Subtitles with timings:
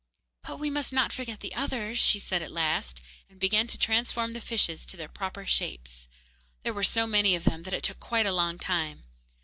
[0.41, 4.31] 'But we must not forget the others,' she said at last, and began to transform
[4.31, 6.07] the fishes to their proper shapes.
[6.63, 9.03] There were so many of them that it took quite a long time.